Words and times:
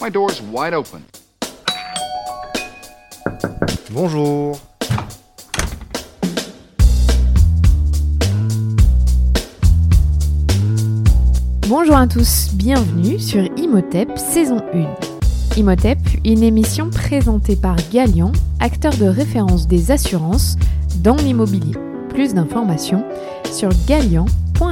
My 0.00 0.10
door's 0.10 0.40
wide 0.40 0.74
open. 0.74 1.02
Bonjour. 3.90 4.60
Bonjour 11.66 11.96
à 11.96 12.06
tous, 12.06 12.50
bienvenue 12.54 13.18
sur 13.18 13.42
Imhotep 13.56 14.16
saison 14.16 14.60
1. 14.72 15.56
Imhotep, 15.56 15.98
une 16.24 16.44
émission 16.44 16.90
présentée 16.90 17.56
par 17.56 17.74
Galian, 17.90 18.30
acteur 18.60 18.96
de 18.98 19.06
référence 19.06 19.66
des 19.66 19.90
assurances 19.90 20.54
dans 21.02 21.16
l'immobilier. 21.16 21.74
Plus 22.08 22.34
d'informations 22.34 23.04
sur 23.50 23.70
galian.fr. 23.88 24.68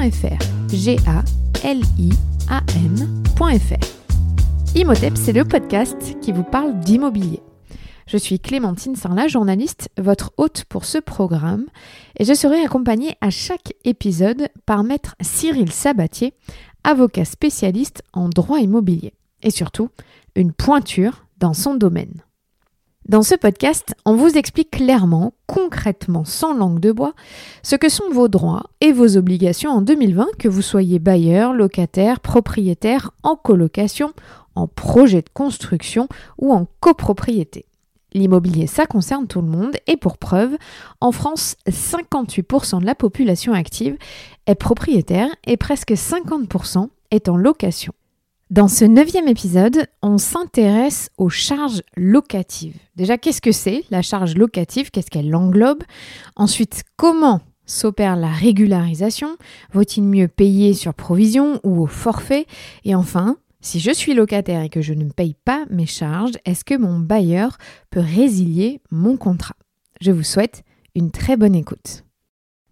G 4.77 4.83
A 4.83 4.85
L 4.85 4.89
I 4.89 5.05
A 5.05 5.09
N.fr. 5.09 5.17
Imhotep, 5.17 5.17
c'est 5.17 5.33
le 5.33 5.45
podcast 5.45 6.21
qui 6.21 6.33
vous 6.33 6.43
parle 6.43 6.79
d'immobilier. 6.81 7.41
Je 8.07 8.19
suis 8.19 8.39
Clémentine 8.39 8.95
Sarlat, 8.95 9.27
journaliste, 9.27 9.89
votre 9.97 10.33
hôte 10.37 10.65
pour 10.69 10.85
ce 10.85 10.99
programme, 10.99 11.65
et 12.19 12.25
je 12.25 12.35
serai 12.35 12.63
accompagnée 12.63 13.17
à 13.23 13.31
chaque 13.31 13.73
épisode 13.85 14.49
par 14.67 14.85
maître 14.85 15.17
Cyril 15.23 15.73
Sabatier, 15.73 16.35
avocat 16.85 17.25
spécialiste 17.25 18.03
en 18.13 18.29
droit 18.29 18.59
immobilier, 18.59 19.15
et 19.43 19.51
surtout 19.51 19.89
une 20.35 20.53
pointure 20.53 21.25
dans 21.39 21.55
son 21.55 21.75
domaine. 21.75 22.26
Dans 23.09 23.23
ce 23.23 23.37
podcast, 23.37 23.95
on 24.05 24.17
vous 24.17 24.37
explique 24.37 24.73
clairement, 24.73 25.33
concrètement, 25.47 26.25
sans 26.25 26.55
langue 26.55 26.81
de 26.81 26.91
bois, 26.91 27.15
ce 27.63 27.77
que 27.77 27.89
sont 27.89 28.11
vos 28.11 28.27
droits 28.27 28.65
et 28.81 28.91
vos 28.91 29.17
obligations 29.17 29.71
en 29.71 29.81
2020, 29.81 30.27
que 30.41 30.49
vous 30.49 30.61
soyez 30.61 30.99
bailleur, 30.99 31.53
locataire, 31.53 32.19
propriétaire, 32.19 33.13
en 33.23 33.37
colocation, 33.37 34.13
en 34.57 34.67
projet 34.67 35.23
de 35.23 35.29
construction 35.33 36.09
ou 36.39 36.53
en 36.53 36.67
copropriété. 36.81 37.67
L'immobilier, 38.13 38.67
ça 38.67 38.87
concerne 38.87 39.29
tout 39.29 39.41
le 39.41 39.47
monde 39.47 39.77
et 39.87 39.97
pour 39.97 40.19
preuve, 40.19 40.57
en 41.01 41.13
France, 41.13 41.55
58% 41.69 42.81
de 42.81 42.87
la 42.87 42.97
population 42.97 43.53
active 43.53 43.97
est 44.49 44.57
propriétaire 44.57 45.29
et 45.47 45.57
presque 45.57 45.93
50% 45.93 46.89
est 47.13 47.29
en 47.29 47.37
location. 47.37 47.93
Dans 48.51 48.69
ce 48.69 48.85
neuvième 48.85 49.27
épisode, 49.27 49.89
on 50.03 50.19
s'intéresse 50.19 51.11
aux 51.19 51.29
charges 51.29 51.83
locatives. 51.97 52.77
Déjà, 52.95 53.19
qu'est-ce 53.19 53.41
que 53.41 53.51
c'est 53.51 53.83
la 53.91 54.03
charge 54.03 54.37
locative? 54.37 54.93
Qu'est-ce 54.93 55.11
qu'elle 55.11 55.35
englobe? 55.35 55.83
Ensuite, 56.37 56.85
comment 56.97 57.41
s'opère 57.65 58.15
la 58.15 58.29
régularisation? 58.29 59.37
Vaut-il 59.73 60.05
mieux 60.05 60.29
payer 60.29 60.75
sur 60.75 60.95
provision 60.95 61.59
ou 61.65 61.83
au 61.83 61.87
forfait? 61.87 62.47
Et 62.85 62.95
enfin, 62.95 63.37
si 63.61 63.81
je 63.81 63.91
suis 63.91 64.15
locataire 64.15 64.63
et 64.63 64.69
que 64.69 64.81
je 64.81 64.95
ne 64.95 65.11
paye 65.11 65.35
pas 65.45 65.65
mes 65.69 65.87
charges, 65.87 66.39
est-ce 66.45 66.65
que 66.65 66.77
mon 66.77 67.01
bailleur 67.01 67.59
peut 67.91 67.99
résilier 67.99 68.81
mon 68.93 69.17
contrat? 69.17 69.57
Je 70.01 70.13
vous 70.13 70.23
souhaite 70.23 70.63
une 70.95 71.11
très 71.11 71.37
bonne 71.37 71.57
écoute. 71.57 72.05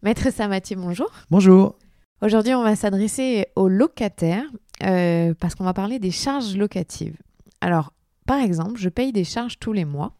Maître 0.04 0.32
Samati, 0.32 0.76
bonjour. 0.76 1.10
Bonjour. 1.30 1.74
Aujourd'hui, 2.22 2.54
on 2.54 2.62
va 2.62 2.76
s'adresser 2.76 3.46
aux 3.56 3.68
locataires 3.68 4.46
euh, 4.82 5.34
parce 5.38 5.54
qu'on 5.54 5.64
va 5.64 5.74
parler 5.74 5.98
des 5.98 6.10
charges 6.10 6.56
locatives. 6.56 7.16
Alors, 7.60 7.92
par 8.26 8.40
exemple, 8.40 8.78
je 8.78 8.88
paye 8.88 9.12
des 9.12 9.24
charges 9.24 9.58
tous 9.58 9.72
les 9.72 9.84
mois. 9.84 10.12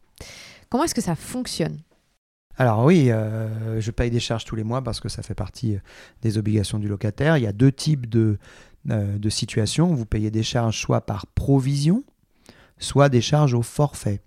Comment 0.69 0.83
est-ce 0.83 0.95
que 0.95 1.01
ça 1.01 1.15
fonctionne? 1.15 1.79
Alors 2.57 2.85
oui, 2.85 3.11
euh, 3.11 3.81
je 3.81 3.91
paye 3.91 4.09
des 4.09 4.21
charges 4.21 4.45
tous 4.45 4.55
les 4.55 4.63
mois 4.63 4.81
parce 4.81 5.01
que 5.01 5.09
ça 5.09 5.21
fait 5.23 5.35
partie 5.35 5.77
des 6.21 6.37
obligations 6.37 6.79
du 6.79 6.87
locataire. 6.87 7.37
Il 7.37 7.43
y 7.43 7.47
a 7.47 7.51
deux 7.51 7.71
types 7.71 8.07
de, 8.07 8.37
euh, 8.91 9.17
de 9.17 9.29
situation, 9.29 9.95
vous 9.95 10.05
payez 10.05 10.29
des 10.29 10.43
charges 10.43 10.79
soit 10.79 11.01
par 11.01 11.25
provision, 11.25 12.03
soit 12.77 13.09
des 13.09 13.21
charges 13.21 13.55
au 13.55 13.63
forfait. 13.63 14.21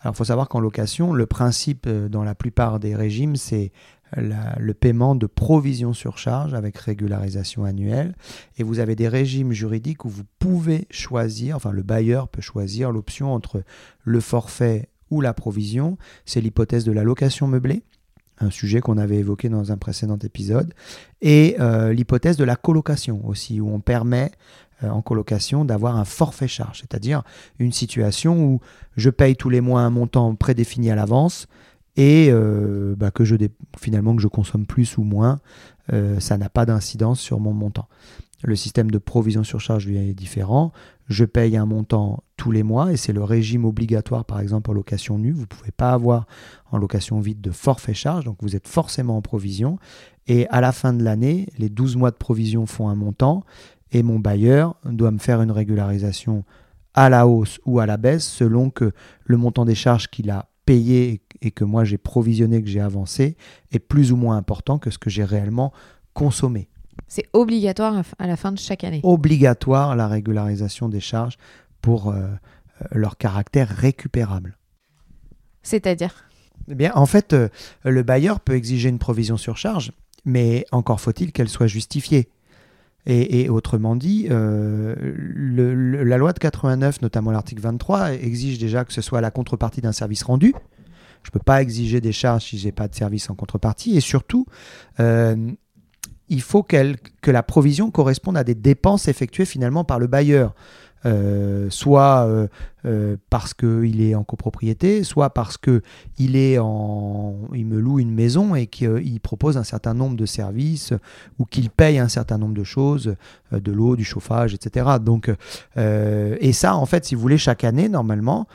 Alors 0.00 0.14
il 0.14 0.16
faut 0.16 0.24
savoir 0.24 0.48
qu'en 0.48 0.60
location, 0.60 1.12
le 1.12 1.26
principe 1.26 1.86
euh, 1.86 2.08
dans 2.08 2.24
la 2.24 2.34
plupart 2.34 2.80
des 2.80 2.96
régimes, 2.96 3.36
c'est 3.36 3.70
le 4.16 4.72
paiement 4.72 5.14
de 5.14 5.26
provision 5.26 5.92
sur 5.92 6.18
charge 6.18 6.54
avec 6.54 6.76
régularisation 6.78 7.64
annuelle. 7.64 8.14
Et 8.56 8.62
vous 8.62 8.78
avez 8.78 8.96
des 8.96 9.08
régimes 9.08 9.52
juridiques 9.52 10.04
où 10.04 10.08
vous 10.08 10.24
pouvez 10.38 10.86
choisir, 10.90 11.56
enfin 11.56 11.72
le 11.72 11.82
bailleur 11.82 12.28
peut 12.28 12.42
choisir 12.42 12.90
l'option 12.90 13.32
entre 13.32 13.62
le 14.04 14.20
forfait 14.20 14.88
ou 15.10 15.20
la 15.20 15.34
provision. 15.34 15.98
C'est 16.24 16.40
l'hypothèse 16.40 16.84
de 16.84 16.92
la 16.92 17.02
location 17.02 17.46
meublée 17.46 17.82
un 18.40 18.50
sujet 18.50 18.80
qu'on 18.80 18.98
avait 18.98 19.16
évoqué 19.16 19.48
dans 19.48 19.72
un 19.72 19.76
précédent 19.76 20.18
épisode, 20.18 20.72
et 21.20 21.56
euh, 21.60 21.92
l'hypothèse 21.92 22.36
de 22.36 22.44
la 22.44 22.56
colocation 22.56 23.26
aussi, 23.26 23.60
où 23.60 23.68
on 23.68 23.80
permet 23.80 24.30
euh, 24.84 24.90
en 24.90 25.02
colocation 25.02 25.64
d'avoir 25.64 25.96
un 25.96 26.04
forfait 26.04 26.48
charge, 26.48 26.80
c'est-à-dire 26.80 27.22
une 27.58 27.72
situation 27.72 28.40
où 28.40 28.60
je 28.96 29.10
paye 29.10 29.36
tous 29.36 29.50
les 29.50 29.60
mois 29.60 29.80
un 29.80 29.90
montant 29.90 30.34
prédéfini 30.34 30.90
à 30.90 30.94
l'avance 30.94 31.48
et 31.98 32.28
euh, 32.30 32.94
bah, 32.96 33.10
que 33.10 33.24
je 33.24 33.36
finalement 33.78 34.16
que 34.16 34.22
je 34.22 34.28
consomme 34.28 34.64
plus 34.64 34.96
ou 34.96 35.02
moins, 35.02 35.40
ça 36.18 36.36
n'a 36.36 36.50
pas 36.50 36.66
d'incidence 36.66 37.18
sur 37.18 37.40
mon 37.40 37.54
montant. 37.54 37.88
Le 38.42 38.54
système 38.54 38.90
de 38.90 38.98
provision 38.98 39.42
sur 39.42 39.58
charge 39.58 39.86
lui 39.86 39.96
est 39.96 40.14
différent. 40.14 40.72
Je 41.08 41.24
paye 41.24 41.56
un 41.56 41.66
montant 41.66 42.22
tous 42.36 42.52
les 42.52 42.62
mois 42.62 42.92
et 42.92 42.96
c'est 42.96 43.12
le 43.12 43.24
régime 43.24 43.64
obligatoire 43.64 44.24
par 44.24 44.38
exemple 44.38 44.70
en 44.70 44.74
location 44.74 45.18
nue. 45.18 45.32
Vous 45.32 45.40
ne 45.40 45.46
pouvez 45.46 45.72
pas 45.72 45.92
avoir 45.92 46.26
en 46.70 46.78
location 46.78 47.18
vide 47.18 47.40
de 47.40 47.50
forfait 47.50 47.94
charge, 47.94 48.24
donc 48.24 48.36
vous 48.40 48.54
êtes 48.54 48.68
forcément 48.68 49.16
en 49.16 49.22
provision. 49.22 49.78
Et 50.28 50.46
à 50.48 50.60
la 50.60 50.70
fin 50.72 50.92
de 50.92 51.02
l'année, 51.02 51.48
les 51.58 51.68
12 51.68 51.96
mois 51.96 52.10
de 52.10 52.16
provision 52.16 52.66
font 52.66 52.88
un 52.88 52.94
montant 52.94 53.44
et 53.90 54.02
mon 54.02 54.20
bailleur 54.20 54.76
doit 54.84 55.10
me 55.10 55.18
faire 55.18 55.42
une 55.42 55.50
régularisation 55.50 56.44
à 56.94 57.08
la 57.08 57.26
hausse 57.26 57.58
ou 57.64 57.80
à 57.80 57.86
la 57.86 57.96
baisse 57.96 58.26
selon 58.26 58.70
que 58.70 58.92
le 59.24 59.36
montant 59.36 59.64
des 59.64 59.74
charges 59.74 60.08
qu'il 60.08 60.30
a 60.30 60.48
payé 60.68 61.22
et 61.40 61.50
que 61.50 61.64
moi 61.64 61.84
j'ai 61.84 61.96
provisionné, 61.96 62.62
que 62.62 62.68
j'ai 62.68 62.80
avancé, 62.80 63.38
est 63.72 63.78
plus 63.78 64.12
ou 64.12 64.16
moins 64.16 64.36
important 64.36 64.76
que 64.78 64.90
ce 64.90 64.98
que 64.98 65.08
j'ai 65.08 65.24
réellement 65.24 65.72
consommé. 66.12 66.68
C'est 67.06 67.24
obligatoire 67.32 68.02
à 68.18 68.26
la 68.26 68.36
fin 68.36 68.52
de 68.52 68.58
chaque 68.58 68.84
année. 68.84 69.00
Obligatoire 69.02 69.96
la 69.96 70.08
régularisation 70.08 70.90
des 70.90 71.00
charges 71.00 71.38
pour 71.80 72.10
euh, 72.10 72.16
euh, 72.16 72.84
leur 72.92 73.16
caractère 73.16 73.70
récupérable. 73.70 74.58
C'est-à-dire? 75.62 76.26
Eh 76.70 76.74
bien, 76.74 76.92
en 76.94 77.06
fait, 77.06 77.32
euh, 77.32 77.48
le 77.84 78.02
bailleur 78.02 78.38
peut 78.38 78.54
exiger 78.54 78.90
une 78.90 78.98
provision 78.98 79.38
sur 79.38 79.56
charge, 79.56 79.92
mais 80.26 80.66
encore 80.70 81.00
faut-il 81.00 81.32
qu'elle 81.32 81.48
soit 81.48 81.66
justifiée. 81.66 82.28
Et, 83.10 83.48
autrement 83.48 83.96
dit, 83.96 84.28
la 84.28 86.16
loi 86.18 86.34
de 86.34 86.38
89, 86.38 87.00
notamment 87.00 87.30
l'article 87.30 87.62
23, 87.62 88.12
exige 88.12 88.58
déjà 88.58 88.84
que 88.84 88.92
ce 88.92 89.00
soit 89.00 89.22
la 89.22 89.30
contrepartie 89.30 89.80
d'un 89.80 89.92
service 89.92 90.22
rendu. 90.22 90.52
Je 91.22 91.30
ne 91.30 91.32
peux 91.32 91.42
pas 91.42 91.62
exiger 91.62 92.02
des 92.02 92.12
charges 92.12 92.44
si 92.44 92.58
je 92.58 92.66
n'ai 92.66 92.72
pas 92.72 92.86
de 92.86 92.94
service 92.94 93.30
en 93.30 93.34
contrepartie. 93.34 93.96
Et 93.96 94.00
surtout, 94.00 94.44
il 94.98 96.42
faut 96.42 96.62
que 96.62 97.30
la 97.30 97.42
provision 97.42 97.90
corresponde 97.90 98.36
à 98.36 98.44
des 98.44 98.54
dépenses 98.54 99.08
effectuées 99.08 99.46
finalement 99.46 99.84
par 99.84 99.98
le 99.98 100.06
bailleur. 100.06 100.54
Euh, 101.06 101.70
soit 101.70 102.26
euh, 102.26 102.48
euh, 102.84 103.16
parce 103.30 103.54
qu'il 103.54 104.00
est 104.00 104.16
en 104.16 104.24
copropriété, 104.24 105.04
soit 105.04 105.30
parce 105.30 105.56
qu'il 105.56 106.36
est 106.36 106.58
en, 106.58 107.36
il 107.54 107.66
me 107.66 107.78
loue 107.78 108.00
une 108.00 108.12
maison 108.12 108.56
et 108.56 108.66
qu'il 108.66 109.20
propose 109.20 109.56
un 109.56 109.62
certain 109.62 109.94
nombre 109.94 110.16
de 110.16 110.26
services 110.26 110.92
ou 111.38 111.44
qu'il 111.44 111.70
paye 111.70 111.98
un 111.98 112.08
certain 112.08 112.36
nombre 112.38 112.54
de 112.54 112.64
choses, 112.64 113.14
de 113.52 113.72
l'eau, 113.72 113.94
du 113.94 114.04
chauffage, 114.04 114.54
etc. 114.54 114.96
Donc, 115.00 115.30
et 115.76 116.52
ça, 116.52 116.74
en 116.74 116.86
fait, 116.86 117.04
si 117.04 117.14
vous 117.14 117.20
voulez, 117.20 117.38
chaque 117.38 117.64
année, 117.64 117.88
normalement, 117.88 118.46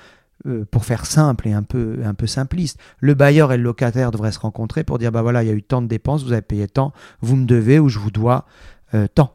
pour 0.72 0.86
faire 0.86 1.06
simple 1.06 1.48
et 1.48 1.54
un 1.54 1.64
peu, 1.64 2.00
un 2.04 2.14
peu 2.14 2.28
simpliste, 2.28 2.80
le 3.00 3.14
bailleur 3.14 3.54
et 3.54 3.58
le 3.58 3.64
locataire 3.64 4.12
devraient 4.12 4.32
se 4.32 4.40
rencontrer 4.40 4.84
pour 4.84 5.00
dire 5.00 5.12
bah 5.12 5.22
voilà, 5.22 5.44
il 5.44 5.48
y 5.48 5.52
a 5.52 5.56
eu 5.56 5.64
tant 5.64 5.82
de 5.82 5.88
dépenses, 5.88 6.24
vous 6.24 6.34
avez 6.34 6.42
payé 6.42 6.68
tant, 6.68 6.92
vous 7.22 7.36
me 7.36 7.46
devez 7.46 7.80
ou 7.80 7.88
je 7.88 8.00
vous 8.00 8.12
dois 8.12 8.46
tant. 9.16 9.34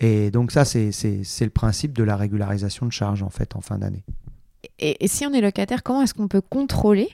Et 0.00 0.30
donc 0.30 0.52
ça, 0.52 0.64
c'est 0.64 0.90
le 1.40 1.50
principe 1.50 1.92
de 1.92 2.02
la 2.04 2.16
régularisation 2.16 2.86
de 2.86 2.92
charges 2.92 3.22
en 3.22 3.30
fait 3.30 3.56
en 3.56 3.60
fin 3.60 3.78
d'année. 3.78 4.04
Et, 4.78 5.04
et, 5.04 5.08
si 5.08 5.26
on 5.26 5.32
est 5.32 5.40
locataire, 5.40 5.82
comment 5.82 6.02
est-ce 6.02 6.14
qu'on 6.14 6.28
peut 6.28 6.40
contrôler 6.40 7.08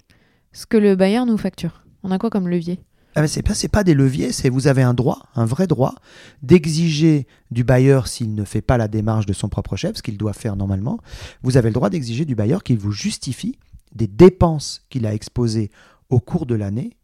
ce 0.53 0.67
que 0.67 0.77
le 0.77 0.97
bailleur 0.97 1.27
nous 1.27 1.37
facture? 1.37 1.85
On 2.03 2.11
a 2.11 2.19
quoi 2.19 2.31
comme 2.31 2.49
levier? 2.49 2.81
Ah 3.17 3.27
c'est 3.29 3.43
pas, 3.43 3.55
pas 3.71 3.85
des 3.85 3.95
leviers, 3.95 4.33
c'est 4.33 4.49
vous 4.49 4.67
avez 4.67 4.83
un 4.83 4.93
droit, 4.93 5.29
un 5.37 5.45
vrai 5.45 5.69
droit, 5.69 5.95
d'exiger 6.43 7.29
du 7.53 7.63
bailleur 7.63 8.09
s'il 8.09 8.35
ne 8.35 8.45
fait 8.45 8.61
pas 8.61 8.77
la 8.77 8.89
démarche 8.89 9.25
de 9.25 9.33
son 9.33 9.49
propre 9.49 9.77
chef, 9.77 9.97
ce 9.97 10.03
qu'il 10.03 10.19
doit 10.19 10.33
faire 10.33 10.57
normalement. 10.57 10.99
Vous 11.43 11.57
avez 11.57 11.69
le 11.69 11.75
droit 11.75 11.91
d'exiger 11.91 12.25
du 12.25 12.35
bailleur 12.35 12.65
qu'il 12.65 12.79
vous 12.79 12.91
justifie 12.91 13.57
des 13.95 14.09
dépenses 14.09 14.85
qu'il 14.91 15.07
a 15.07 15.15
exposées 15.15 15.71
au 16.11 16.19
cours 16.19 16.45
de 16.45 16.57
l'année 16.57 16.97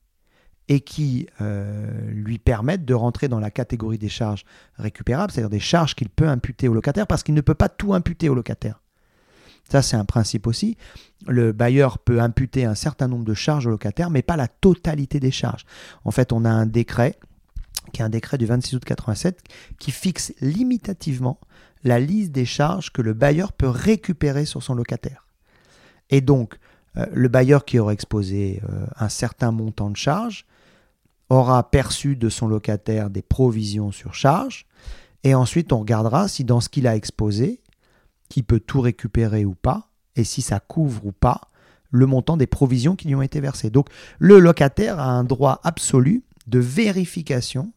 et 0.70 0.81
qui 0.81 1.26
euh, 1.40 1.90
lui 2.12 2.38
permettent 2.38 2.84
de 2.84 2.94
rentrer 2.94 3.26
dans 3.26 3.40
la 3.40 3.50
catégorie 3.50 3.99
des 3.99 4.08
charges 4.08 4.44
récupérables, 4.76 5.32
c'est-à-dire 5.32 5.50
des 5.50 5.58
charges 5.58 5.96
qu'il 5.96 6.08
peut 6.08 6.28
imputer 6.28 6.69
au 6.69 6.75
locataire 6.75 7.08
parce 7.08 7.25
qu'il 7.25 7.34
ne 7.34 7.40
peut 7.40 7.55
pas 7.55 7.69
tout 7.69 7.93
imputer 7.93 8.28
au 8.28 8.34
locataire. 8.34 8.81
Ça, 9.69 9.82
c'est 9.82 9.96
un 9.96 10.05
principe 10.05 10.46
aussi. 10.46 10.76
Le 11.26 11.50
bailleur 11.50 11.99
peut 11.99 12.20
imputer 12.20 12.67
un 12.67 12.76
certain 12.76 13.08
nombre 13.08 13.25
de 13.25 13.34
charges 13.34 13.67
au 13.67 13.70
locataire, 13.70 14.11
mais 14.11 14.22
pas 14.22 14.37
la 14.37 14.46
totalité 14.46 15.19
des 15.19 15.32
charges. 15.32 15.67
En 16.05 16.12
fait, 16.12 16.32
on 16.32 16.44
a 16.44 16.50
un 16.50 16.67
décret 16.67 17.19
qui 17.93 18.02
est 18.02 18.05
un 18.05 18.08
décret 18.08 18.38
du 18.38 18.46
26 18.46 18.76
août 18.76 18.84
87 18.84 19.40
qui 19.81 19.90
fixe 19.90 20.32
limitativement 20.40 21.40
la 21.82 21.99
liste 21.99 22.31
des 22.31 22.44
charges 22.44 22.93
que 22.93 23.02
le 23.02 23.12
bailleur 23.12 23.52
peut 23.52 23.69
récupérer 23.69 24.44
sur 24.44 24.62
son 24.62 24.75
locataire. 24.75 25.26
Et 26.11 26.20
donc, 26.20 26.58
euh, 26.96 27.06
le 27.12 27.26
bailleur 27.26 27.64
qui 27.64 27.81
aura 27.81 27.93
exposé 27.93 28.62
euh, 28.69 28.87
un 28.96 29.08
certain 29.08 29.50
montant 29.50 29.90
de 29.90 29.96
charges 29.96 30.46
aura 31.31 31.71
perçu 31.71 32.17
de 32.17 32.29
son 32.29 32.47
locataire 32.47 33.09
des 33.09 33.23
provisions 33.23 33.93
sur 33.93 34.15
charge, 34.15 34.67
et 35.25 35.35
ensuite 35.35 35.73
on 35.73 35.79
regardera 35.81 36.29
si 36.29 36.44
dans 36.44 36.61
ce 36.61 36.69
qu'il 36.69 36.87
a 36.87 36.97
exposé, 36.97 37.61
qui 38.29 38.43
peut 38.43 38.61
tout 38.61 38.81
récupérer 38.81 39.44
ou 39.44 39.55
pas, 39.55 39.88
et 40.17 40.25
si 40.25 40.43
ça 40.43 40.61
couvre 40.61 41.06
ou 41.06 41.12
pas 41.12 41.41
le 41.91 42.06
montant 42.06 42.37
des 42.37 42.47
provisions 42.47 42.94
qui 42.94 43.09
lui 43.09 43.15
ont 43.15 43.23
été 43.23 43.41
versées. 43.41 43.71
Donc 43.71 43.88
le 44.19 44.38
locataire 44.38 44.99
a 45.00 45.11
un 45.11 45.25
droit 45.25 45.61
absolu 45.65 46.23
de 46.47 46.59
vérification 46.59 47.73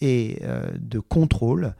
et 0.00 0.38
euh, 0.42 0.70
de 0.78 0.98
contrôle 0.98 1.74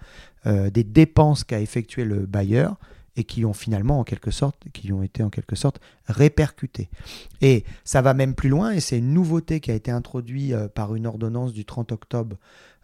des 0.46 0.84
dépenses 0.84 1.44
qu'a 1.44 1.60
effectué 1.60 2.02
le 2.02 2.24
bailleur 2.24 2.78
et 3.20 3.24
qui 3.24 3.44
ont 3.44 3.52
finalement 3.52 4.00
en 4.00 4.04
quelque 4.04 4.30
sorte, 4.30 4.64
qui 4.72 4.92
ont 4.92 5.02
été 5.02 5.22
en 5.22 5.28
quelque 5.28 5.54
sorte 5.54 5.78
répercutés. 6.06 6.88
Et 7.42 7.64
ça 7.84 8.00
va 8.00 8.14
même 8.14 8.34
plus 8.34 8.48
loin, 8.48 8.72
et 8.72 8.80
c'est 8.80 8.98
une 8.98 9.12
nouveauté 9.12 9.60
qui 9.60 9.70
a 9.70 9.74
été 9.74 9.90
introduite 9.90 10.54
euh, 10.54 10.68
par 10.68 10.94
une 10.94 11.06
ordonnance 11.06 11.52
du 11.52 11.66
30 11.66 11.92
octobre 11.92 12.38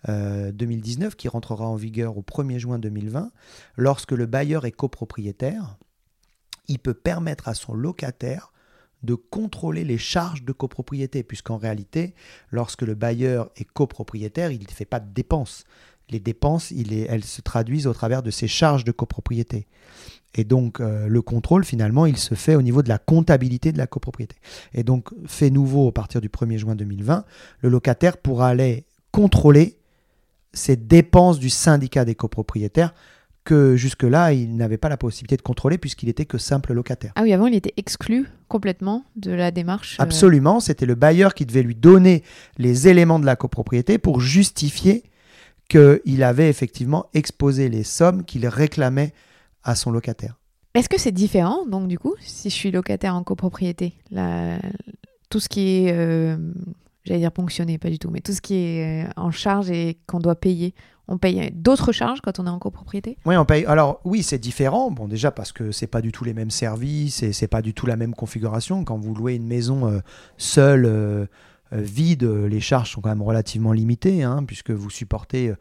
2019 0.07 1.13
euh, 1.13 1.17
qui 1.17 1.29
rentrera 1.29 1.67
en 1.67 1.75
vigueur 1.75 2.19
au 2.19 2.23
1er 2.23 2.59
juin 2.59 2.79
2020. 2.79 3.33
Lorsque 3.77 4.13
le 4.13 4.27
bailleur 4.27 4.67
est 4.67 4.73
copropriétaire, 4.73 5.79
il 6.69 6.79
peut 6.79 6.95
permettre 6.95 7.49
à 7.49 7.55
son 7.55 7.73
locataire 7.73 8.53
de 9.03 9.15
contrôler 9.15 9.85
les 9.85 9.99
charges 9.99 10.45
de 10.45 10.53
copropriété, 10.53 11.23
puisqu'en 11.23 11.57
réalité, 11.57 12.15
lorsque 12.51 12.83
le 12.83 12.95
bailleur 12.95 13.51
est 13.57 13.65
copropriétaire, 13.65 14.51
il 14.51 14.61
ne 14.61 14.69
fait 14.69 14.85
pas 14.85 15.01
de 15.01 15.13
dépenses 15.13 15.65
les 16.11 16.21
dépenses, 16.21 16.73
elles 16.73 17.25
se 17.25 17.41
traduisent 17.41 17.87
au 17.87 17.93
travers 17.93 18.23
de 18.23 18.31
ces 18.31 18.49
charges 18.49 18.85
de 18.85 18.93
copropriété. 18.93 19.67
Et 20.35 20.45
donc, 20.45 20.81
euh, 20.81 21.09
le 21.09 21.23
contrôle, 21.23 21.65
finalement, 21.65 22.07
il 22.07 22.19
se 22.19 22.35
fait 22.35 22.55
au 22.55 22.63
niveau 22.63 22.83
de 22.83 22.89
la 22.89 22.99
comptabilité 22.99 23.73
de 23.73 23.79
la 23.79 23.87
copropriété. 23.87 24.37
Et 24.75 24.85
donc, 24.85 25.09
fait 25.27 25.51
nouveau, 25.51 25.89
à 25.89 25.93
partir 25.93 26.21
du 26.21 26.29
1er 26.29 26.59
juin 26.59 26.75
2020, 26.75 27.25
le 27.61 27.69
locataire 27.69 28.19
pourra 28.19 28.49
aller 28.49 28.85
contrôler 29.13 29.79
ces 30.53 30.77
dépenses 30.77 31.39
du 31.39 31.51
syndicat 31.51 32.05
des 32.05 32.15
copropriétaires 32.15 32.95
que 33.45 33.77
jusque-là, 33.77 34.33
il 34.33 34.57
n'avait 34.57 34.77
pas 34.77 34.89
la 34.89 34.97
possibilité 34.97 35.37
de 35.37 35.43
contrôler 35.43 35.79
puisqu'il 35.79 36.09
était 36.09 36.27
que 36.27 36.37
simple 36.37 36.75
locataire. 36.75 37.13
Ah 37.15 37.23
oui, 37.23 37.33
avant, 37.33 37.47
il 37.47 37.55
était 37.55 37.73
exclu 37.77 38.29
complètement 38.49 39.05
de 39.15 39.31
la 39.31 39.53
démarche. 39.53 39.99
Euh, 39.99 40.03
Absolument, 40.03 40.61
c'était 40.61 40.85
le 40.85 40.97
bailleur 40.97 41.33
qui 41.33 41.47
devait 41.47 41.63
lui 41.63 41.77
donner 41.77 42.25
les 42.59 42.89
éléments 42.89 43.21
de 43.21 43.25
la 43.25 43.37
copropriété 43.37 43.99
pour 43.99 44.21
justifier 44.21 45.05
qu'il 45.69 46.23
avait 46.23 46.49
effectivement 46.49 47.07
exposé 47.15 47.69
les 47.69 47.85
sommes 47.85 48.25
qu'il 48.25 48.47
réclamait 48.47 49.13
à 49.63 49.75
son 49.75 49.91
locataire. 49.91 50.39
Est-ce 50.75 50.89
que 50.89 50.99
c'est 50.99 51.13
différent, 51.13 51.65
donc, 51.67 51.89
du 51.89 51.99
coup, 51.99 52.15
si 52.21 52.51
je 52.51 52.55
suis 52.55 52.71
locataire 52.71 53.15
en 53.15 53.25
copropriété? 53.25 53.95
Tout 55.29 55.41
ce 55.41 55.49
qui 55.49 55.87
est, 55.87 55.93
euh, 55.93 56.37
j'allais 57.05 57.21
dire 57.21 57.33
ponctionné, 57.33 57.79
pas 57.79 57.89
du 57.89 57.99
tout, 57.99 58.11
mais 58.11 58.21
tout 58.21 58.33
ce 58.33 58.41
qui 58.41 58.55
est 58.55 59.07
euh, 59.07 59.11
en 59.17 59.31
charge 59.31 59.71
et 59.71 59.99
qu'on 60.07 60.21
doit 60.21 60.37
payer, 60.37 60.75
on 61.09 61.19
paye 61.19 61.51
d'autres 61.53 61.93
charges 61.93 62.21
quand 62.21 62.39
on 62.39 62.47
est 62.47 62.51
en 62.51 62.59
copropriété? 62.59 63.17
Oui, 63.25 63.37
on 63.37 63.45
paye. 63.45 63.65
Alors 63.65 64.01
oui, 64.05 64.23
c'est 64.23 64.39
différent. 64.39 64.91
Bon, 64.91 65.09
déjà 65.09 65.31
parce 65.31 65.51
que 65.51 65.73
c'est 65.73 65.87
pas 65.87 66.03
du 66.03 66.13
tout 66.13 66.25
les 66.25 66.35
mêmes 66.35 66.51
services 66.51 67.23
et 67.23 67.33
c'est 67.33 67.49
pas 67.49 67.63
du 67.63 67.75
tout 67.75 67.87
la 67.87 67.97
même 67.97 68.15
configuration. 68.15 68.85
Quand 68.85 68.99
vous 68.99 69.15
louez 69.15 69.35
une 69.35 69.47
maison 69.47 69.89
euh, 69.89 70.01
seule, 70.37 71.29
vide, 71.73 72.25
les 72.25 72.61
charges 72.61 72.93
sont 72.93 73.01
quand 73.01 73.09
même 73.09 73.23
relativement 73.23 73.73
limitées, 73.73 74.23
hein, 74.23 74.45
puisque 74.47 74.71
vous 74.71 74.91
supportez 74.91 75.55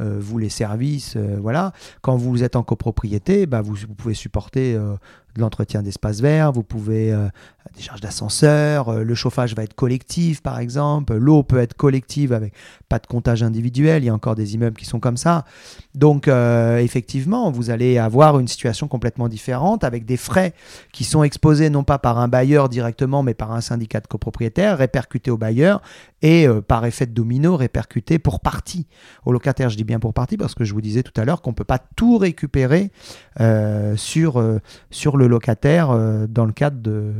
euh, 0.00 0.18
vous 0.18 0.38
les 0.38 0.48
services, 0.48 1.14
euh, 1.16 1.36
voilà. 1.40 1.72
Quand 2.00 2.16
vous 2.16 2.42
êtes 2.42 2.56
en 2.56 2.62
copropriété, 2.62 3.46
bah, 3.46 3.60
vous, 3.60 3.76
pouvez 3.96 4.14
supporter 4.14 4.74
euh, 4.74 4.94
de 5.34 5.40
l'entretien 5.40 5.82
d'espaces 5.82 6.20
verts, 6.20 6.50
vous 6.52 6.62
pouvez 6.62 7.14
des 7.76 7.82
charges 7.82 8.00
d'ascenseur, 8.00 8.92
le 9.04 9.14
chauffage 9.14 9.54
va 9.54 9.62
être 9.62 9.74
collectif 9.74 10.42
par 10.42 10.58
exemple, 10.58 11.14
l'eau 11.14 11.42
peut 11.42 11.58
être 11.58 11.74
collective 11.74 12.32
avec 12.32 12.54
pas 12.88 12.98
de 12.98 13.06
comptage 13.06 13.42
individuel, 13.42 14.02
il 14.02 14.06
y 14.06 14.08
a 14.08 14.14
encore 14.14 14.34
des 14.34 14.54
immeubles 14.54 14.76
qui 14.76 14.84
sont 14.84 15.00
comme 15.00 15.16
ça. 15.16 15.44
Donc 15.94 16.28
effectivement, 16.28 17.50
vous 17.50 17.70
allez 17.70 17.98
avoir 17.98 18.38
une 18.38 18.48
situation 18.48 18.88
complètement 18.88 19.28
différente 19.28 19.84
avec 19.84 20.04
des 20.04 20.16
frais 20.16 20.54
qui 20.92 21.04
sont 21.04 21.22
exposés 21.22 21.70
non 21.70 21.84
pas 21.84 21.98
par 21.98 22.18
un 22.18 22.28
bailleur 22.28 22.68
directement 22.68 23.22
mais 23.22 23.34
par 23.34 23.52
un 23.52 23.60
syndicat 23.60 24.00
de 24.00 24.06
copropriétaires 24.06 24.78
répercutés 24.78 25.30
au 25.30 25.38
bailleur 25.38 25.80
et 26.20 26.46
par 26.68 26.84
effet 26.84 27.06
de 27.06 27.12
domino 27.12 27.56
répercutés 27.56 28.18
pour 28.18 28.40
partie 28.40 28.86
au 29.24 29.32
locataire. 29.32 29.70
Je 29.70 29.76
dis 29.76 29.84
bien 29.84 30.00
pour 30.00 30.12
partie 30.12 30.36
parce 30.36 30.54
que 30.54 30.64
je 30.64 30.72
vous 30.74 30.80
disais 30.80 31.02
tout 31.02 31.18
à 31.20 31.24
l'heure 31.24 31.42
qu'on 31.42 31.50
ne 31.50 31.56
peut 31.56 31.64
pas 31.64 31.78
tout 31.78 32.18
récupérer 32.18 32.90
euh, 33.40 33.96
sur, 33.96 34.38
euh, 34.38 34.60
sur 34.90 35.16
le 35.16 35.26
locataire 35.26 35.90
euh, 35.90 36.26
dans 36.26 36.44
le 36.44 36.52
cadre 36.52 36.78
de, 36.80 37.12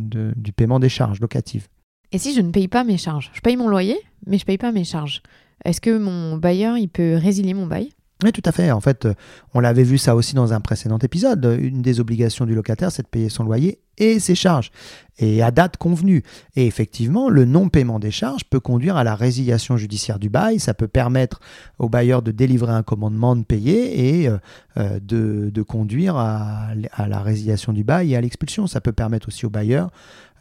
du 0.00 0.52
paiement 0.52 0.80
des 0.80 0.88
charges 0.88 1.20
locatives. 1.20 1.68
Et 2.12 2.18
si 2.18 2.34
je 2.34 2.40
ne 2.40 2.50
paye 2.50 2.68
pas 2.68 2.84
mes 2.84 2.98
charges 2.98 3.30
Je 3.34 3.40
paye 3.40 3.56
mon 3.56 3.68
loyer, 3.68 3.98
mais 4.26 4.38
je 4.38 4.42
ne 4.42 4.46
paye 4.46 4.58
pas 4.58 4.72
mes 4.72 4.84
charges. 4.84 5.22
Est-ce 5.64 5.80
que 5.80 5.96
mon 5.96 6.36
bailleur, 6.36 6.76
il 6.78 6.88
peut 6.88 7.16
résilier 7.16 7.54
mon 7.54 7.66
bail? 7.66 7.90
Oui, 8.24 8.32
tout 8.32 8.42
à 8.44 8.52
fait. 8.52 8.70
En 8.70 8.80
fait, 8.80 9.08
on 9.52 9.60
l'avait 9.60 9.82
vu 9.82 9.98
ça 9.98 10.14
aussi 10.14 10.34
dans 10.34 10.52
un 10.52 10.60
précédent 10.60 10.98
épisode. 10.98 11.58
Une 11.60 11.82
des 11.82 12.00
obligations 12.00 12.46
du 12.46 12.54
locataire, 12.54 12.90
c'est 12.92 13.02
de 13.02 13.08
payer 13.08 13.28
son 13.28 13.44
loyer 13.44 13.80
et 13.98 14.20
ses 14.20 14.34
charges, 14.34 14.70
et 15.18 15.42
à 15.42 15.50
date 15.50 15.76
convenue. 15.76 16.22
Et 16.56 16.66
effectivement, 16.66 17.28
le 17.28 17.44
non-paiement 17.44 17.98
des 17.98 18.10
charges 18.10 18.44
peut 18.44 18.60
conduire 18.60 18.96
à 18.96 19.04
la 19.04 19.14
résiliation 19.14 19.76
judiciaire 19.76 20.18
du 20.18 20.28
bail, 20.28 20.60
ça 20.60 20.74
peut 20.74 20.88
permettre 20.88 21.40
au 21.78 21.88
bailleur 21.88 22.22
de 22.22 22.32
délivrer 22.32 22.72
un 22.72 22.82
commandement 22.82 23.36
de 23.36 23.44
payer 23.44 24.22
et 24.22 24.28
euh, 24.28 24.38
euh, 24.78 25.00
de, 25.00 25.62
conduire 25.62 26.16
à, 26.16 26.68
la 27.06 27.20
résiliation 27.20 27.72
du 27.72 27.82
bail 27.82 28.12
et 28.12 28.16
à 28.16 28.20
l'expulsion. 28.20 28.66
Ça 28.66 28.80
peut 28.80 28.92
permettre 28.92 29.28
aussi 29.28 29.46
au 29.46 29.50
bailleur 29.50 29.90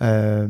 euh, 0.01 0.49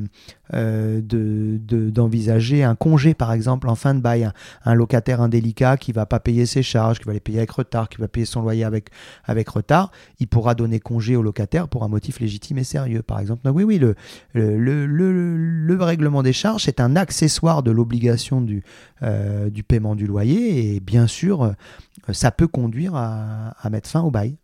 euh, 0.54 1.02
d'envisager 1.04 2.64
un 2.64 2.74
congé, 2.74 3.14
par 3.14 3.32
exemple, 3.32 3.70
en 3.70 3.76
fin 3.76 3.94
de 3.94 4.00
bail. 4.00 4.30
Un, 4.64 4.74
locataire 4.74 5.22
indélicat 5.22 5.78
qui 5.78 5.92
va 5.92 6.06
pas 6.06 6.20
payer 6.20 6.46
ses 6.46 6.64
charges, 6.64 7.00
qui 7.00 7.06
va 7.06 7.14
les 7.14 7.20
payer 7.20 7.40
avec 7.40 7.52
retard, 7.52 7.90
qui 7.90 7.98
va 7.98 8.08
payer 8.08 8.26
son 8.26 8.42
loyer 8.42 8.64
avec, 8.64 8.90
avec 9.24 9.48
retard, 9.50 9.92
il 10.20 10.28
pourra 10.28 10.56
donner 10.56 10.80
congé 10.80 11.16
au 11.16 11.22
locataire 11.22 11.68
pour 11.68 11.84
un 11.84 11.88
motif 11.88 12.20
légitime 12.20 12.58
et 12.58 12.64
sérieux, 12.64 12.95
par 13.02 13.20
exemple. 13.20 13.50
Oui, 13.50 13.64
oui, 13.64 13.78
le, 13.80 13.96
le, 14.34 14.86
le, 14.86 15.36
le 15.38 15.84
règlement 15.84 16.24
des 16.24 16.34
charges 16.34 16.68
est 16.68 16.80
un 16.80 16.96
accessoire 16.96 17.64
de 17.64 17.72
l'obligation 17.72 18.42
du, 18.42 18.64
euh, 19.04 19.50
du 19.50 19.64
paiement 19.64 19.96
du 19.96 20.08
loyer 20.08 20.76
et 20.76 20.80
bien 20.80 21.08
sûr, 21.08 21.54
ça 22.12 22.32
peut 22.32 22.48
conduire 22.48 22.96
à, 22.96 23.70
mettre 23.70 23.90
fin 23.90 24.02
au 24.02 24.12
bail. 24.12 24.38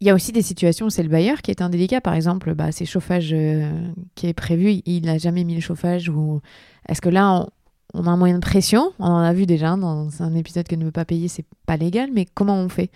Il 0.00 0.06
y 0.06 0.10
a 0.10 0.14
aussi 0.14 0.32
des 0.32 0.42
situations 0.42 0.86
où 0.86 0.90
c'est 0.90 1.02
le 1.02 1.08
bailleur 1.08 1.40
qui 1.40 1.50
est 1.50 1.62
indélicat. 1.62 2.00
Par 2.00 2.14
exemple, 2.14 2.54
bah, 2.54 2.72
c'est 2.72 2.84
chauffage 2.84 3.30
euh, 3.32 3.70
qui 4.14 4.26
est 4.26 4.34
prévu, 4.34 4.82
il 4.84 5.06
n'a 5.06 5.18
jamais 5.18 5.44
mis 5.44 5.54
le 5.54 5.60
chauffage. 5.60 6.08
Ou... 6.08 6.40
Est-ce 6.88 7.00
que 7.00 7.08
là, 7.08 7.46
on, 7.94 8.06
a 8.06 8.10
un 8.10 8.16
moyen 8.16 8.34
de 8.34 8.44
pression? 8.44 8.92
On 8.98 9.06
en 9.06 9.20
a 9.20 9.32
vu 9.32 9.46
déjà 9.46 9.76
dans 9.76 10.22
un 10.22 10.34
épisode 10.34 10.66
que 10.66 10.74
ne 10.74 10.84
veut 10.84 10.90
pas 10.90 11.04
payer, 11.04 11.28
c'est 11.28 11.46
pas 11.64 11.76
légal, 11.76 12.10
mais 12.12 12.26
comment 12.34 12.56
on 12.56 12.68
fait? 12.68 12.90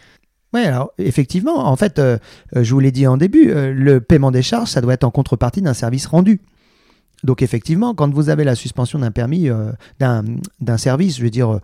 Oui, 0.54 0.62
alors 0.62 0.92
effectivement, 0.98 1.66
en 1.66 1.76
fait, 1.76 1.98
euh, 1.98 2.18
euh, 2.56 2.64
je 2.64 2.72
vous 2.72 2.80
l'ai 2.80 2.92
dit 2.92 3.06
en 3.06 3.16
début, 3.16 3.52
le 3.52 4.00
paiement 4.00 4.30
des 4.30 4.42
charges, 4.42 4.70
ça 4.70 4.80
doit 4.80 4.94
être 4.94 5.04
en 5.04 5.10
contrepartie 5.10 5.62
d'un 5.62 5.74
service 5.74 6.06
rendu. 6.06 6.40
Donc 7.24 7.42
effectivement, 7.42 7.94
quand 7.94 8.12
vous 8.12 8.30
avez 8.30 8.44
la 8.44 8.54
suspension 8.54 9.00
d'un 9.00 9.10
permis, 9.10 9.50
d'un 9.98 10.76
service, 10.76 11.18
je 11.18 11.22
veux 11.22 11.30
dire, 11.30 11.60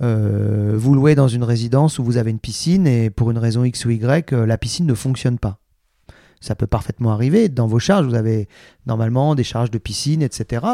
euh, 0.00 0.72
vous 0.76 0.94
louez 0.94 1.14
dans 1.14 1.28
une 1.28 1.44
résidence 1.44 1.98
où 1.98 2.04
vous 2.04 2.16
avez 2.16 2.30
une 2.30 2.38
piscine 2.38 2.86
et 2.86 3.10
pour 3.10 3.30
une 3.30 3.38
raison 3.38 3.64
X 3.64 3.84
ou 3.84 3.90
Y, 3.90 4.32
euh, 4.32 4.46
la 4.46 4.58
piscine 4.58 4.86
ne 4.86 4.94
fonctionne 4.94 5.38
pas. 5.38 5.58
Ça 6.44 6.54
peut 6.54 6.66
parfaitement 6.66 7.10
arriver. 7.10 7.48
Dans 7.48 7.66
vos 7.66 7.78
charges, 7.78 8.06
vous 8.06 8.14
avez 8.14 8.48
normalement 8.84 9.34
des 9.34 9.44
charges 9.44 9.70
de 9.70 9.78
piscine, 9.78 10.20
etc. 10.20 10.66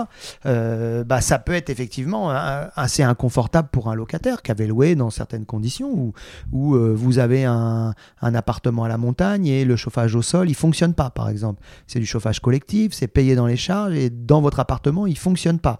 Euh, 0.44 1.04
bah, 1.04 1.20
ça 1.20 1.38
peut 1.38 1.52
être 1.52 1.70
effectivement 1.70 2.30
assez 2.30 3.04
inconfortable 3.04 3.68
pour 3.70 3.88
un 3.88 3.94
locataire 3.94 4.42
qui 4.42 4.50
avait 4.50 4.66
loué 4.66 4.96
dans 4.96 5.10
certaines 5.10 5.46
conditions 5.46 5.88
où, 5.92 6.12
où 6.50 6.76
vous 6.96 7.20
avez 7.20 7.44
un, 7.44 7.94
un, 8.20 8.34
appartement 8.34 8.82
à 8.82 8.88
la 8.88 8.98
montagne 8.98 9.46
et 9.46 9.64
le 9.64 9.76
chauffage 9.76 10.16
au 10.16 10.22
sol, 10.22 10.50
il 10.50 10.56
fonctionne 10.56 10.92
pas, 10.92 11.10
par 11.10 11.28
exemple. 11.28 11.62
C'est 11.86 12.00
du 12.00 12.06
chauffage 12.06 12.40
collectif, 12.40 12.92
c'est 12.92 13.06
payé 13.06 13.36
dans 13.36 13.46
les 13.46 13.56
charges 13.56 13.94
et 13.94 14.10
dans 14.10 14.40
votre 14.40 14.58
appartement, 14.58 15.06
il 15.06 15.16
fonctionne 15.16 15.60
pas. 15.60 15.78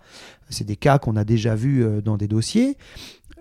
C'est 0.50 0.64
des 0.64 0.76
cas 0.76 0.98
qu'on 0.98 1.16
a 1.16 1.24
déjà 1.24 1.56
vus 1.56 1.84
dans 2.04 2.16
des 2.16 2.28
dossiers 2.28 2.76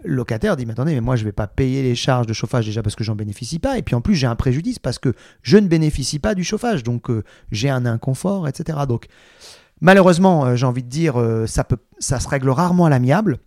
locataire 0.04 0.56
dit 0.56 0.66
mais 0.66 0.74
attendez 0.74 0.94
mais 0.94 1.02
moi 1.02 1.16
je 1.16 1.24
vais 1.24 1.32
pas 1.32 1.48
payer 1.48 1.82
les 1.84 1.96
charges 1.96 2.28
de 2.28 2.34
chauffage 2.34 2.66
déjà 2.66 2.82
parce 2.82 2.96
que 2.96 3.04
j'en 3.04 3.16
bénéficie 3.16 3.60
pas. 3.60 3.78
Et 3.78 3.82
puis 3.82 3.96
en 3.96 4.02
plus 4.02 4.16
j'ai 4.16 4.28
un 4.28 4.36
préjudice 4.36 4.80
parce 4.80 5.00
que 5.00 5.14
je 5.42 5.58
ne 5.58 5.68
bénéficie 5.68 6.20
pas 6.20 6.36
du 6.36 6.44
chauffage. 6.44 6.84
Donc 6.84 7.10
euh, 7.10 7.24
j'ai 7.52 7.70
un 7.70 7.86
inconfort 7.86 8.48
etc 8.48 8.80
donc 8.88 9.08
malheureusement 9.82 10.46
euh, 10.46 10.56
j'ai 10.56 10.66
envie 10.66 10.84
de 10.84 10.90
dire 10.90 11.20
euh, 11.20 11.46
ça 11.48 12.20
se 12.20 12.28
règle 12.28 12.50
rarement 12.50 12.86
à 12.86 12.90
l'amiable 12.90 13.40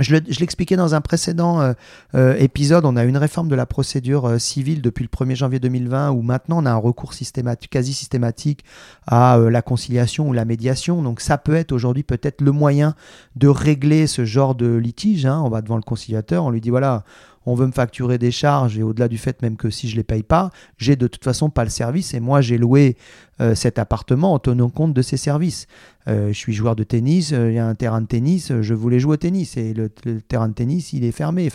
je 0.00 0.16
l'expliquais 0.16 0.74
dans 0.74 0.96
un 0.96 1.00
précédent 1.00 1.60
euh, 1.60 1.72
euh, 2.16 2.34
épisode, 2.36 2.84
on 2.84 2.96
a 2.96 3.04
une 3.04 3.16
réforme 3.16 3.48
de 3.48 3.54
la 3.54 3.64
procédure 3.64 4.26
euh, 4.26 4.38
civile 4.38 4.82
depuis 4.82 5.04
le 5.04 5.08
1er 5.08 5.36
janvier 5.36 5.60
2020 5.60 6.10
où 6.10 6.22
maintenant 6.22 6.62
on 6.62 6.66
a 6.66 6.72
un 6.72 6.76
recours 6.76 7.14
systématique, 7.14 7.70
quasi 7.70 7.92
systématique 7.92 8.64
à 9.06 9.38
la 9.38 9.62
conciliation 9.62 10.28
ou 10.28 10.32
la 10.32 10.44
médiation. 10.44 11.00
Donc 11.00 11.20
ça 11.20 11.38
peut 11.38 11.54
être 11.54 11.70
aujourd'hui 11.70 12.02
peut-être 12.02 12.40
le 12.40 12.50
moyen 12.50 12.96
de 13.36 13.46
régler 13.46 14.08
ce 14.08 14.24
genre 14.24 14.56
de 14.56 14.74
litige. 14.74 15.26
Hein. 15.26 15.40
On 15.44 15.48
va 15.48 15.62
devant 15.62 15.76
le 15.76 15.82
conciliateur, 15.82 16.44
on 16.44 16.50
lui 16.50 16.60
dit 16.60 16.70
voilà, 16.70 17.04
on 17.46 17.54
veut 17.54 17.66
me 17.66 17.72
facturer 17.72 18.18
des 18.18 18.30
charges 18.30 18.78
et 18.78 18.82
au-delà 18.82 19.08
du 19.08 19.18
fait 19.18 19.40
même 19.42 19.56
que 19.56 19.70
si 19.70 19.88
je 19.88 19.96
les 19.96 20.02
paye 20.02 20.22
pas, 20.22 20.50
j'ai 20.78 20.96
de 20.96 21.06
toute 21.06 21.24
façon 21.24 21.50
pas 21.50 21.64
le 21.64 21.70
service 21.70 22.14
et 22.14 22.20
moi 22.20 22.40
j'ai 22.40 22.58
loué 22.58 22.96
euh, 23.40 23.54
cet 23.56 23.80
appartement 23.80 24.32
en 24.32 24.38
tenant 24.38 24.68
compte 24.68 24.94
de 24.94 25.02
ces 25.02 25.16
services. 25.16 25.66
Euh, 26.06 26.28
je 26.28 26.38
suis 26.38 26.52
joueur 26.52 26.76
de 26.76 26.84
tennis, 26.84 27.32
euh, 27.32 27.50
il 27.50 27.54
y 27.54 27.58
a 27.58 27.66
un 27.66 27.74
terrain 27.74 28.00
de 28.00 28.06
tennis, 28.06 28.52
je 28.60 28.74
voulais 28.74 29.00
jouer 29.00 29.14
au 29.14 29.16
tennis 29.16 29.56
et 29.56 29.74
le, 29.74 29.88
terrain 29.88 30.48
de 30.48 30.54
tennis 30.54 30.92
il 30.92 31.04
est 31.04 31.12
fermé. 31.12 31.50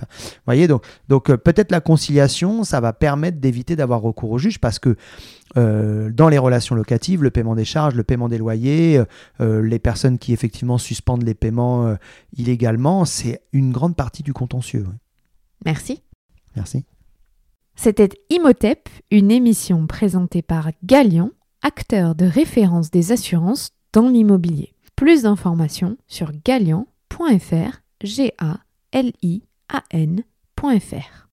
Voyez 0.46 0.68
donc, 0.68 0.84
donc 1.08 1.34
peut-être 1.36 1.72
la 1.72 1.80
conciliation, 1.80 2.64
ça 2.64 2.82
va 2.82 2.92
permettre 2.92 3.40
d'éviter 3.40 3.76
d'avoir 3.76 4.02
recours 4.02 4.32
au 4.32 4.38
juge 4.38 4.60
parce 4.60 4.80
que 4.80 4.96
dans 5.56 6.30
les 6.30 6.38
relations 6.38 6.76
locatives, 6.76 7.24
le 7.24 7.32
paiement 7.32 7.56
des 7.56 7.66
charges, 7.66 7.96
le 7.96 8.04
paiement 8.04 8.30
des 8.30 8.38
loyers, 8.38 9.02
les 9.40 9.80
personnes 9.80 10.20
qui 10.20 10.32
effectivement 10.32 10.78
suspendent 10.78 11.24
les 11.24 11.34
paiements 11.34 11.96
illégalement, 12.38 13.04
c'est 13.04 13.42
une 13.52 13.72
grande 13.72 13.96
partie 13.96 14.22
du 14.22 14.32
contentieux. 14.32 14.86
Merci. 15.66 16.02
Merci. 16.56 16.86
C'était 17.76 18.10
Imotep, 18.30 18.90
une 19.12 19.32
émission 19.32 19.88
présentée 19.88 20.42
par 20.42 20.72
Galian, 20.84 21.32
acteur 21.62 22.16
de 22.16 22.26
référence 22.26 22.92
des 22.92 23.12
assurances 23.12 23.72
dans 23.94 24.10
l'immobilier. 24.10 24.74
Plus 24.96 25.24
d'informations 25.24 25.98
sur 26.08 26.32
galian.fr, 26.44 27.82
g 28.04 28.34
a 28.38 28.60
l 28.92 29.14
i 29.22 29.44
a 29.70 29.84
n.fr. 29.92 31.28